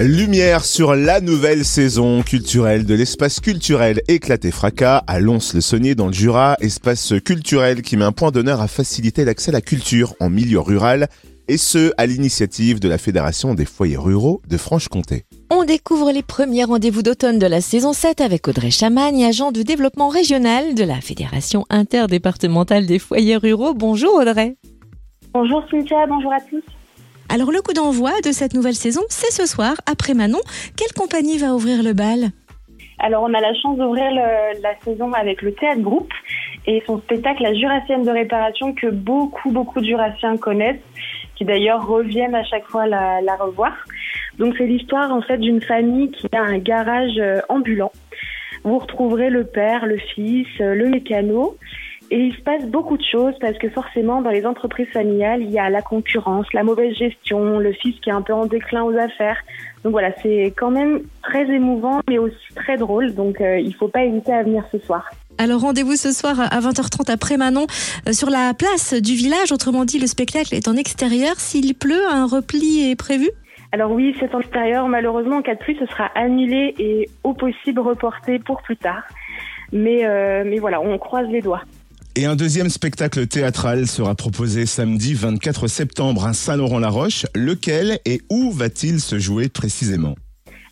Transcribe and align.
Lumière 0.00 0.64
sur 0.64 0.94
la 0.94 1.20
nouvelle 1.20 1.64
saison 1.64 2.22
culturelle 2.22 2.86
de 2.86 2.94
l'espace 2.94 3.40
culturel 3.40 4.00
Éclaté 4.06 4.52
Fracas 4.52 5.02
à 5.08 5.18
Lons-le-Saunier 5.18 5.96
dans 5.96 6.06
le 6.06 6.12
Jura, 6.12 6.54
espace 6.60 7.14
culturel 7.24 7.82
qui 7.82 7.96
met 7.96 8.04
un 8.04 8.12
point 8.12 8.30
d'honneur 8.30 8.60
à 8.60 8.68
faciliter 8.68 9.24
l'accès 9.24 9.50
à 9.50 9.54
la 9.54 9.60
culture 9.60 10.14
en 10.20 10.30
milieu 10.30 10.60
rural 10.60 11.08
et 11.48 11.56
ce, 11.56 11.90
à 11.96 12.06
l'initiative 12.06 12.78
de 12.78 12.88
la 12.88 12.96
Fédération 12.96 13.54
des 13.54 13.64
foyers 13.64 13.96
ruraux 13.96 14.40
de 14.48 14.56
Franche-Comté. 14.56 15.24
On 15.50 15.64
découvre 15.64 16.12
les 16.12 16.22
premiers 16.22 16.62
rendez-vous 16.62 17.02
d'automne 17.02 17.40
de 17.40 17.46
la 17.48 17.60
saison 17.60 17.92
7 17.92 18.20
avec 18.20 18.46
Audrey 18.46 18.70
Chamagne, 18.70 19.24
agent 19.24 19.50
de 19.50 19.62
développement 19.62 20.10
régional 20.10 20.76
de 20.76 20.84
la 20.84 21.00
Fédération 21.00 21.64
interdépartementale 21.70 22.86
des 22.86 23.00
foyers 23.00 23.36
ruraux. 23.36 23.74
Bonjour 23.74 24.14
Audrey. 24.14 24.58
Bonjour 25.34 25.64
Cynthia, 25.68 26.06
bonjour 26.06 26.32
à 26.32 26.40
tous. 26.48 26.62
Alors 27.30 27.52
le 27.52 27.60
coup 27.60 27.74
d'envoi 27.74 28.12
de 28.24 28.32
cette 28.32 28.54
nouvelle 28.54 28.74
saison, 28.74 29.02
c'est 29.10 29.30
ce 29.30 29.46
soir, 29.46 29.74
après 29.84 30.14
Manon. 30.14 30.40
Quelle 30.76 30.92
compagnie 30.96 31.36
va 31.36 31.54
ouvrir 31.54 31.82
le 31.82 31.92
bal? 31.92 32.30
Alors 32.98 33.22
on 33.22 33.34
a 33.34 33.40
la 33.40 33.54
chance 33.54 33.76
d'ouvrir 33.76 34.10
la 34.12 34.80
saison 34.82 35.12
avec 35.12 35.42
le 35.42 35.52
Théâtre 35.52 35.82
Groupe 35.82 36.12
et 36.66 36.82
son 36.86 36.98
spectacle 37.00 37.42
La 37.42 37.54
Jurassienne 37.54 38.02
de 38.02 38.10
réparation 38.10 38.72
que 38.72 38.86
beaucoup, 38.86 39.50
beaucoup 39.50 39.80
de 39.80 39.86
Jurassiens 39.86 40.36
connaissent, 40.38 40.80
qui 41.36 41.44
d'ailleurs 41.44 41.86
reviennent 41.86 42.34
à 42.34 42.44
chaque 42.44 42.66
fois 42.66 42.86
la, 42.86 43.20
la 43.20 43.36
revoir. 43.36 43.72
Donc 44.38 44.54
c'est 44.56 44.66
l'histoire 44.66 45.12
en 45.12 45.20
fait 45.20 45.36
d'une 45.36 45.60
famille 45.60 46.10
qui 46.10 46.26
a 46.32 46.40
un 46.40 46.58
garage 46.58 47.18
euh, 47.18 47.40
ambulant. 47.50 47.92
Vous 48.64 48.78
retrouverez 48.78 49.30
le 49.30 49.44
père, 49.44 49.86
le 49.86 49.98
fils, 49.98 50.48
euh, 50.60 50.74
le 50.74 50.88
mécano 50.88 51.56
et 52.10 52.18
il 52.18 52.34
se 52.34 52.40
passe 52.40 52.64
beaucoup 52.64 52.96
de 52.96 53.04
choses 53.04 53.34
parce 53.40 53.58
que 53.58 53.68
forcément, 53.68 54.22
dans 54.22 54.30
les 54.30 54.46
entreprises 54.46 54.88
familiales, 54.88 55.42
il 55.42 55.50
y 55.50 55.58
a 55.58 55.68
la 55.68 55.82
concurrence, 55.82 56.46
la 56.54 56.62
mauvaise 56.62 56.94
gestion, 56.94 57.58
le 57.58 57.72
fils 57.72 57.98
qui 58.00 58.08
est 58.08 58.12
un 58.12 58.22
peu 58.22 58.32
en 58.32 58.46
déclin 58.46 58.82
aux 58.82 58.96
affaires. 58.96 59.36
Donc 59.84 59.92
voilà, 59.92 60.12
c'est 60.22 60.54
quand 60.56 60.70
même 60.70 61.02
très 61.22 61.46
émouvant, 61.50 62.00
mais 62.08 62.18
aussi 62.18 62.36
très 62.54 62.76
drôle. 62.76 63.14
Donc 63.14 63.40
euh, 63.40 63.58
il 63.58 63.68
ne 63.68 63.74
faut 63.74 63.88
pas 63.88 64.04
hésiter 64.04 64.32
à 64.32 64.42
venir 64.42 64.64
ce 64.72 64.78
soir. 64.78 65.10
Alors 65.36 65.60
rendez-vous 65.60 65.96
ce 65.96 66.12
soir 66.12 66.40
à 66.40 66.60
20h30 66.60 67.12
après 67.12 67.36
Manon 67.36 67.66
euh, 68.08 68.12
sur 68.12 68.30
la 68.30 68.54
place 68.54 68.94
du 68.94 69.14
village. 69.14 69.52
Autrement 69.52 69.84
dit, 69.84 69.98
le 69.98 70.06
spectacle 70.06 70.54
est 70.54 70.66
en 70.66 70.76
extérieur. 70.76 71.36
S'il 71.36 71.74
pleut, 71.74 72.06
un 72.10 72.26
repli 72.26 72.90
est 72.90 72.96
prévu? 72.96 73.28
Alors 73.72 73.90
oui, 73.92 74.16
c'est 74.18 74.34
en 74.34 74.40
extérieur. 74.40 74.88
Malheureusement, 74.88 75.36
en 75.36 75.42
cas 75.42 75.54
de 75.54 75.58
pluie, 75.60 75.76
ce 75.78 75.84
sera 75.86 76.06
annulé 76.14 76.74
et 76.78 77.08
au 77.22 77.34
possible 77.34 77.80
reporté 77.80 78.38
pour 78.38 78.62
plus 78.62 78.78
tard. 78.78 79.02
Mais, 79.72 80.06
euh, 80.06 80.44
mais 80.46 80.58
voilà, 80.58 80.80
on 80.80 80.96
croise 80.96 81.28
les 81.28 81.42
doigts. 81.42 81.62
Et 82.18 82.26
un 82.26 82.34
deuxième 82.34 82.68
spectacle 82.68 83.28
théâtral 83.28 83.86
sera 83.86 84.16
proposé 84.16 84.66
samedi 84.66 85.14
24 85.14 85.68
septembre 85.68 86.26
à 86.26 86.32
Saint-Laurent-la-Roche. 86.32 87.26
Lequel 87.32 88.00
et 88.04 88.22
où 88.28 88.50
va-t-il 88.50 88.98
se 88.98 89.20
jouer 89.20 89.48
précisément? 89.48 90.16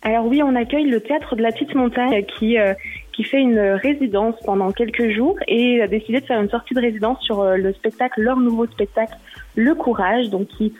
Alors 0.01 0.25
oui, 0.25 0.43
on 0.43 0.53
accueille 0.57 0.89
le 0.89 0.99
théâtre 0.99 1.37
de 1.37 1.41
la 1.41 1.53
Petite 1.53 1.73
Montagne 1.73 2.25
qui, 2.37 2.57
euh, 2.57 2.73
qui 3.13 3.23
fait 3.23 3.39
une 3.39 3.59
résidence 3.81 4.35
pendant 4.43 4.73
quelques 4.73 5.09
jours 5.15 5.37
et 5.47 5.81
a 5.81 5.87
décidé 5.87 6.19
de 6.19 6.25
faire 6.25 6.41
une 6.41 6.49
sortie 6.49 6.73
de 6.73 6.81
résidence 6.81 7.21
sur 7.21 7.39
euh, 7.39 7.55
le 7.55 7.71
spectacle, 7.71 8.19
leur 8.19 8.35
nouveau 8.35 8.65
spectacle, 8.65 9.15
Le 9.55 9.73
Courage, 9.73 10.29
donc 10.29 10.49
qui, 10.49 10.73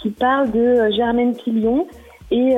qui 0.00 0.08
parle 0.08 0.50
de 0.52 0.58
euh, 0.58 0.90
Germaine 0.96 1.36
Quillion 1.36 1.86
et, 2.30 2.54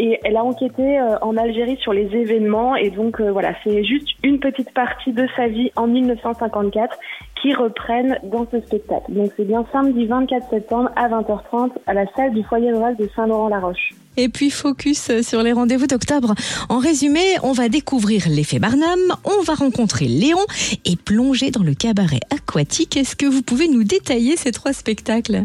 et 0.00 0.18
elle 0.24 0.36
a 0.38 0.42
enquêté 0.42 0.98
euh, 0.98 1.18
en 1.20 1.36
Algérie 1.36 1.76
sur 1.82 1.92
les 1.92 2.06
événements 2.16 2.74
et 2.74 2.90
donc 2.90 3.20
euh, 3.20 3.30
voilà, 3.30 3.52
c'est 3.62 3.84
juste 3.84 4.08
une 4.24 4.40
petite 4.40 4.72
partie 4.72 5.12
de 5.12 5.28
sa 5.36 5.46
vie 5.46 5.70
en 5.76 5.86
1954 5.86 6.96
qui 7.42 7.52
reprennent 7.54 8.18
dans 8.24 8.46
ce 8.50 8.60
spectacle. 8.62 9.12
Donc 9.12 9.30
c'est 9.36 9.44
bien 9.44 9.66
samedi 9.72 10.06
24 10.06 10.48
septembre 10.48 10.90
à 10.96 11.08
20h30 11.08 11.72
à 11.86 11.92
la 11.92 12.06
salle 12.16 12.32
du 12.32 12.42
foyer 12.44 12.72
rural 12.72 12.96
de 12.96 13.08
Saint-Laurent-la-Roche. 13.14 13.90
Et 14.16 14.30
puis 14.30 14.50
focus 14.50 15.20
sur 15.20 15.42
les 15.42 15.52
rendez-vous 15.52 15.86
d'octobre. 15.86 16.34
En 16.70 16.78
résumé, 16.78 17.20
on 17.42 17.52
va 17.52 17.68
découvrir 17.68 18.24
l'effet 18.28 18.58
Barnum, 18.58 18.98
on 19.24 19.42
va 19.42 19.54
rencontrer 19.54 20.06
Léon 20.06 20.44
et 20.86 20.96
plonger 20.96 21.50
dans 21.50 21.62
le 21.62 21.74
cabaret 21.74 22.20
aquatique. 22.34 22.96
Est-ce 22.96 23.16
que 23.16 23.26
vous 23.26 23.42
pouvez 23.42 23.68
nous 23.68 23.84
détailler 23.84 24.38
ces 24.38 24.50
trois 24.50 24.72
spectacles? 24.72 25.44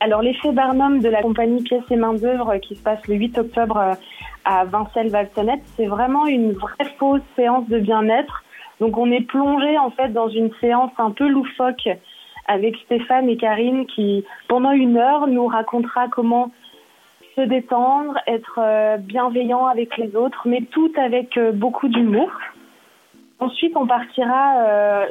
Alors 0.00 0.22
l'effet 0.22 0.52
Barnum 0.52 1.00
de 1.00 1.10
la 1.10 1.20
compagnie 1.20 1.62
Pièces 1.62 1.84
et 1.90 1.96
Main 1.96 2.14
d'œuvre 2.14 2.56
qui 2.56 2.74
se 2.74 2.82
passe 2.82 3.06
le 3.06 3.16
8 3.16 3.36
octobre 3.36 3.76
euh, 3.76 3.92
à 4.46 4.64
Vincelles-Valsonnette, 4.64 5.60
c'est 5.76 5.86
vraiment 5.86 6.24
une 6.26 6.52
vraie 6.52 6.88
fausse 6.98 7.20
séance 7.36 7.68
de 7.68 7.78
bien-être. 7.78 8.42
Donc 8.80 8.96
on 8.96 9.12
est 9.12 9.20
plongé 9.20 9.76
en 9.76 9.90
fait 9.90 10.08
dans 10.08 10.28
une 10.28 10.50
séance 10.58 10.90
un 10.96 11.10
peu 11.10 11.28
loufoque 11.28 11.86
avec 12.46 12.76
Stéphane 12.86 13.28
et 13.28 13.36
Karine 13.36 13.84
qui 13.84 14.24
pendant 14.48 14.72
une 14.72 14.96
heure 14.96 15.26
nous 15.26 15.46
racontera 15.46 16.08
comment 16.08 16.50
se 17.36 17.42
détendre, 17.42 18.14
être 18.26 18.58
euh, 18.58 18.96
bienveillant 18.96 19.66
avec 19.66 19.98
les 19.98 20.16
autres, 20.16 20.42
mais 20.46 20.62
tout 20.62 20.90
avec 20.96 21.36
euh, 21.36 21.52
beaucoup 21.52 21.88
d'humour. 21.88 22.30
Ensuite, 23.38 23.76
on 23.76 23.86
partira 23.86 25.04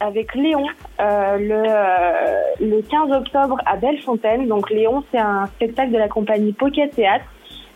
avec 0.00 0.34
Léon 0.34 0.66
euh, 1.00 1.36
le, 1.38 1.62
euh, 1.66 2.40
le 2.60 2.82
15 2.82 3.10
octobre 3.12 3.58
à 3.66 3.76
Bellefontaine. 3.76 4.46
Donc 4.48 4.70
Léon, 4.70 5.02
c'est 5.10 5.18
un 5.18 5.46
spectacle 5.46 5.92
de 5.92 5.98
la 5.98 6.08
compagnie 6.08 6.52
Pocket 6.52 6.94
Théâtre 6.94 7.24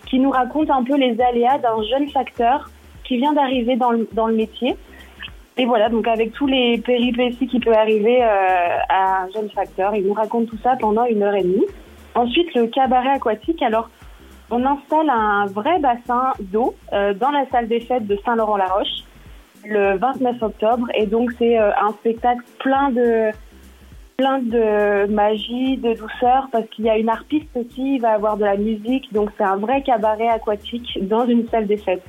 qui 0.06 0.18
nous 0.18 0.30
raconte 0.30 0.70
un 0.70 0.82
peu 0.82 0.96
les 0.96 1.20
aléas 1.20 1.58
d'un 1.58 1.82
jeune 1.82 2.08
facteur 2.10 2.68
qui 3.04 3.16
vient 3.16 3.32
d'arriver 3.32 3.76
dans 3.76 3.90
le, 3.90 4.08
dans 4.12 4.26
le 4.26 4.34
métier. 4.34 4.76
Et 5.56 5.66
voilà, 5.66 5.88
donc 5.88 6.06
avec 6.08 6.32
tous 6.32 6.46
les 6.46 6.78
péripéties 6.78 7.46
qui 7.46 7.60
peuvent 7.60 7.74
arriver 7.74 8.22
euh, 8.22 8.76
à 8.88 9.22
un 9.22 9.30
jeune 9.30 9.50
facteur, 9.50 9.94
il 9.94 10.06
nous 10.06 10.14
raconte 10.14 10.48
tout 10.48 10.58
ça 10.62 10.76
pendant 10.80 11.04
une 11.04 11.22
heure 11.22 11.34
et 11.34 11.42
demie. 11.42 11.66
Ensuite, 12.14 12.54
le 12.54 12.66
cabaret 12.66 13.10
aquatique. 13.10 13.62
Alors, 13.62 13.90
on 14.50 14.64
installe 14.64 15.10
un 15.10 15.46
vrai 15.46 15.78
bassin 15.78 16.32
d'eau 16.40 16.74
euh, 16.92 17.14
dans 17.14 17.30
la 17.30 17.48
salle 17.50 17.68
des 17.68 17.80
fêtes 17.80 18.06
de 18.06 18.18
Saint-Laurent-la-Roche 18.24 19.04
le 19.64 19.98
29 19.98 20.42
octobre. 20.42 20.86
Et 20.94 21.06
donc, 21.06 21.30
c'est 21.38 21.58
euh, 21.58 21.70
un 21.80 21.92
spectacle 21.92 22.42
plein 22.58 22.90
de, 22.90 23.30
magie, 25.06 25.76
de 25.78 25.94
douceur, 25.94 26.48
parce 26.52 26.66
qu'il 26.68 26.84
y 26.84 26.90
a 26.90 26.98
une 26.98 27.08
harpiste 27.08 27.48
aussi, 27.54 27.96
il 27.96 28.00
va 28.00 28.12
avoir 28.12 28.36
de 28.36 28.44
la 28.44 28.56
musique. 28.56 29.12
Donc, 29.12 29.30
c'est 29.36 29.44
un 29.44 29.56
vrai 29.56 29.82
cabaret 29.82 30.28
aquatique 30.28 30.98
dans 31.08 31.26
une 31.26 31.48
salle 31.48 31.66
des 31.66 31.78
fêtes. 31.78 32.02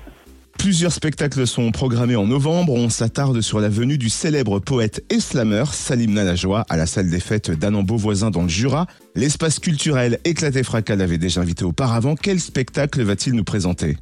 Plusieurs 0.57 0.91
spectacles 0.91 1.47
sont 1.47 1.71
programmés 1.71 2.15
en 2.15 2.27
novembre. 2.27 2.73
On 2.73 2.89
s'attarde 2.89 3.41
sur 3.41 3.59
la 3.59 3.67
venue 3.67 3.97
du 3.97 4.09
célèbre 4.09 4.59
poète 4.59 5.03
et 5.09 5.19
slammer 5.19 5.63
Salim 5.71 6.13
Nalajoie 6.13 6.65
à 6.69 6.77
la 6.77 6.85
salle 6.85 7.09
des 7.09 7.19
fêtes 7.19 7.49
d'Annan 7.49 7.81
Beauvoisin 7.81 8.29
dans 8.29 8.43
le 8.43 8.47
Jura. 8.47 8.85
L'espace 9.15 9.57
culturel 9.57 10.19
Éclaté 10.23 10.61
Fracas 10.61 10.95
l'avait 10.95 11.17
déjà 11.17 11.41
invité 11.41 11.63
auparavant. 11.63 12.13
Quel 12.13 12.39
spectacle 12.39 13.01
va-t-il 13.01 13.33
nous 13.33 13.43
présenter? 13.43 13.97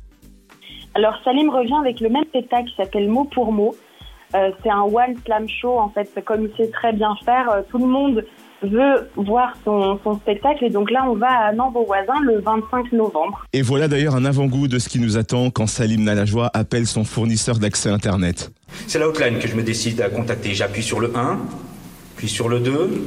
Alors 0.99 1.15
Salim 1.23 1.49
revient 1.49 1.77
avec 1.79 2.01
le 2.01 2.09
même 2.09 2.25
spectacle 2.25 2.69
qui 2.69 2.75
s'appelle 2.75 3.07
Mot 3.07 3.23
pour 3.23 3.53
mot. 3.53 3.73
Euh, 4.35 4.51
c'est 4.61 4.69
un 4.69 4.81
one 4.81 5.15
slam 5.25 5.47
show 5.47 5.79
en 5.79 5.89
fait, 5.89 6.09
comme 6.25 6.43
il 6.43 6.51
sait 6.57 6.69
très 6.71 6.91
bien 6.93 7.15
faire. 7.25 7.49
Euh, 7.49 7.61
tout 7.69 7.79
le 7.79 7.85
monde 7.85 8.25
veut 8.61 9.09
voir 9.15 9.55
son, 9.63 9.97
spectacle 10.21 10.65
et 10.65 10.69
donc 10.69 10.91
là 10.91 11.05
on 11.07 11.15
va 11.15 11.29
à 11.29 11.53
Nambo 11.53 11.85
voisin 11.85 12.19
le 12.23 12.41
25 12.41 12.91
novembre. 12.91 13.45
Et 13.53 13.61
voilà 13.61 13.87
d'ailleurs 13.87 14.15
un 14.15 14.25
avant-goût 14.25 14.67
de 14.67 14.77
ce 14.77 14.89
qui 14.89 14.99
nous 14.99 15.17
attend 15.17 15.49
quand 15.49 15.67
Salim 15.67 16.03
Nalajoie 16.03 16.51
appelle 16.53 16.85
son 16.85 17.05
fournisseur 17.05 17.57
d'accès 17.57 17.89
internet. 17.89 18.51
C'est 18.85 18.99
la 18.99 19.07
hotline 19.07 19.39
que 19.39 19.47
je 19.47 19.55
me 19.55 19.63
décide 19.63 20.01
à 20.01 20.09
contacter. 20.09 20.53
J'appuie 20.53 20.83
sur 20.83 20.99
le 20.99 21.15
1, 21.15 21.39
puis 22.17 22.27
sur 22.27 22.49
le 22.49 22.59
2, 22.59 23.01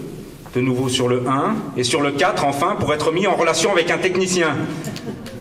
de 0.54 0.60
nouveau 0.60 0.88
sur 0.88 1.09
le 1.09 1.28
1 1.28 1.54
et 1.76 1.84
sur 1.84 2.00
le 2.00 2.12
4 2.12 2.47
enfin 2.47 2.76
pour 2.80 2.94
être 2.94 3.12
mis 3.12 3.26
en 3.26 3.34
relation 3.34 3.70
avec 3.70 3.91
un 3.91 3.98
technicien. 3.98 4.56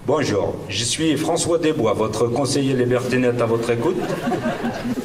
Bonjour, 0.08 0.56
je 0.68 0.84
suis 0.84 1.16
François 1.16 1.60
Desbois, 1.60 1.94
votre 1.94 2.26
conseiller 2.26 2.74
liberté 2.74 3.20
net 3.20 3.40
à 3.40 3.46
votre 3.46 3.70
écoute. 3.70 3.98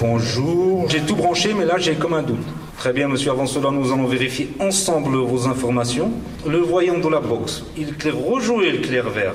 Bonjour, 0.00 0.88
j'ai 0.88 1.02
tout 1.02 1.14
branché, 1.14 1.52
mais 1.52 1.66
là 1.66 1.76
j'ai 1.76 1.96
comme 1.96 2.14
un 2.14 2.22
doute. 2.22 2.46
Très 2.78 2.94
bien, 2.94 3.06
monsieur, 3.06 3.30
avant 3.30 3.44
cela, 3.44 3.70
nous 3.70 3.92
allons 3.92 4.06
vérifier 4.06 4.52
ensemble 4.58 5.14
vos 5.18 5.46
informations. 5.48 6.12
Le 6.46 6.60
voyant 6.60 6.96
de 6.96 7.08
la 7.08 7.20
box, 7.20 7.64
il 7.76 7.94
claire 7.94 8.16
rouge 8.16 8.48
ou 8.48 8.62
il 8.62 8.80
clair 8.80 9.10
vert 9.10 9.34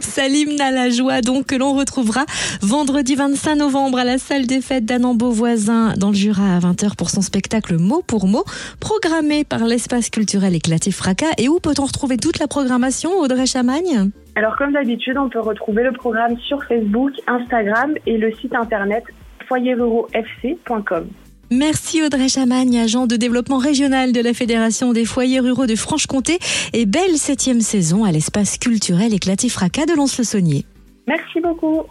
Salim 0.00 0.56
Nalajoie, 0.56 1.20
donc, 1.20 1.46
que 1.46 1.54
l'on 1.54 1.74
retrouvera 1.74 2.24
vendredi 2.60 3.14
25 3.14 3.56
novembre 3.56 3.98
à 3.98 4.04
la 4.04 4.18
salle 4.18 4.46
des 4.46 4.60
fêtes 4.60 4.84
d'Annan 4.84 5.14
Beauvoisin 5.14 5.94
dans 5.96 6.08
le 6.08 6.14
Jura 6.14 6.56
à 6.56 6.58
20h 6.58 6.96
pour 6.96 7.10
son 7.10 7.22
spectacle 7.22 7.78
mot 7.78 8.02
pour 8.06 8.26
mot, 8.26 8.44
programmé 8.80 9.44
par 9.44 9.64
l'espace 9.64 10.10
culturel 10.10 10.54
Éclaté 10.54 10.90
Fracas. 10.90 11.32
Et 11.38 11.48
où 11.48 11.60
peut-on 11.60 11.84
retrouver 11.84 12.16
toute 12.16 12.38
la 12.38 12.46
programmation, 12.46 13.12
Audrey 13.18 13.46
Chamagne? 13.46 14.10
Alors, 14.34 14.56
comme 14.56 14.72
d'habitude, 14.72 15.16
on 15.18 15.28
peut 15.28 15.40
retrouver 15.40 15.82
le 15.82 15.92
programme 15.92 16.38
sur 16.40 16.62
Facebook, 16.64 17.12
Instagram 17.26 17.94
et 18.06 18.18
le 18.18 18.32
site 18.34 18.54
internet 18.54 19.04
foyerurofc.com. 19.48 21.06
Merci 21.52 22.02
Audrey 22.02 22.30
Chamagne, 22.30 22.78
agent 22.78 23.06
de 23.06 23.16
développement 23.16 23.58
régional 23.58 24.12
de 24.12 24.20
la 24.22 24.32
Fédération 24.32 24.94
des 24.94 25.04
foyers 25.04 25.38
ruraux 25.38 25.66
de 25.66 25.76
Franche-Comté 25.76 26.38
et 26.72 26.86
belle 26.86 27.18
septième 27.18 27.60
saison 27.60 28.04
à 28.04 28.10
l'espace 28.10 28.56
culturel 28.56 29.12
éclaté 29.12 29.50
fracas 29.50 29.84
de 29.84 29.92
Lons-le-Saunier. 29.92 30.64
Merci 31.06 31.40
beaucoup. 31.42 31.82